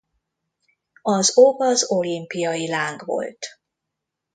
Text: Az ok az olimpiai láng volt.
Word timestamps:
Az 1.03 1.31
ok 1.37 1.61
az 1.61 1.91
olimpiai 1.91 2.67
láng 2.69 3.05
volt. 3.05 3.47